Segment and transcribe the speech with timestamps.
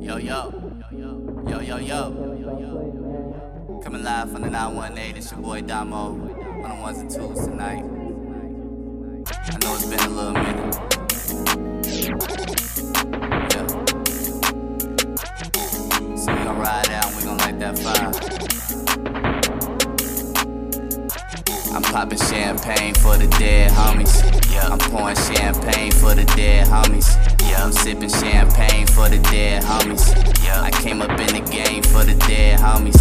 [0.00, 0.52] Yo, yo.
[1.48, 3.80] Yo, yo, yo.
[3.82, 6.12] Coming live from the 918, it's your boy Domo.
[6.62, 7.82] On the ones and twos tonight.
[9.26, 10.76] I know it's been a little minute.
[13.50, 13.66] Yeah.
[16.16, 18.12] So we gon' ride out we gon' light that fire.
[21.74, 24.22] I'm popping champagne for the dead homies.
[24.52, 27.29] Yeah, I'm pouring champagne for the dead homies.
[27.70, 30.10] I'm sipping champagne for the dead homies.
[30.44, 32.98] Yeah, I came up in the game for the dead homies.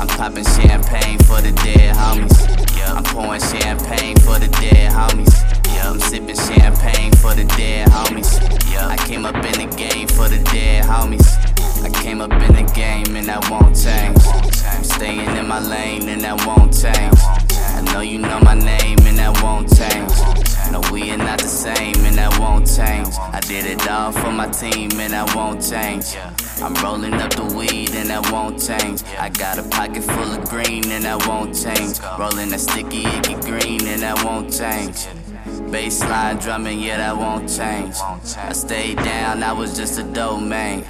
[0.00, 2.34] I'm popping champagne for the dead homies.
[2.76, 5.30] Yeah, I'm pouring champagne for the dead homies.
[5.72, 8.34] Yeah, I'm sipping champagne for the dead homies.
[8.72, 11.30] Yeah, I came up in the game for the dead homies.
[11.84, 14.18] I came up in the game and that won't change.
[14.66, 17.39] I'm staying in my lane and that won't change.
[22.60, 23.14] Won't change.
[23.18, 26.16] I did it all for my team and I won't change.
[26.62, 29.02] I'm rolling up the weed and I won't change.
[29.18, 32.00] I got a pocket full of green and I won't change.
[32.18, 35.06] Rolling that sticky icky green and I won't change.
[35.72, 37.94] Baseline drumming, yeah, I won't change.
[38.36, 40.82] I stayed down, I was just a domain.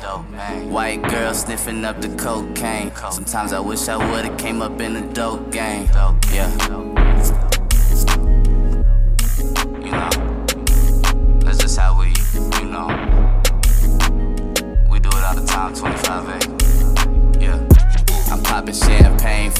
[0.70, 2.90] White girl sniffing up the cocaine.
[3.10, 5.88] Sometimes I wish I would've came up in the dope game.
[6.32, 7.59] Yeah.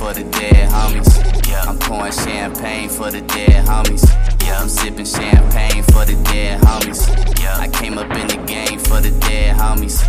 [0.00, 1.12] For the dead homies.
[1.46, 4.02] Yeah, I'm pouring champagne for the dead homies.
[4.42, 7.04] Yeah, I'm sipping champagne for the dead homies.
[7.38, 10.00] Yeah, I came up in the game for the dead homies.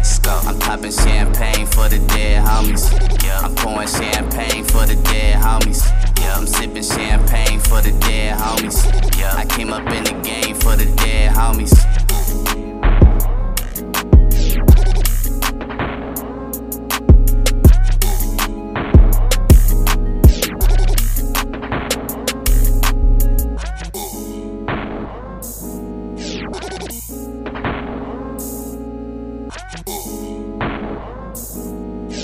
[0.47, 2.87] I'm popping champagne for the dead homies.
[3.21, 5.83] Yeah, I'm pouring champagne for the dead homies.
[6.21, 8.79] Yeah, I'm sipping champagne for the dead homies.
[9.19, 11.75] Yeah, I came up in the game for the dead homies.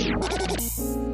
[0.07, 1.06] ハハハハ!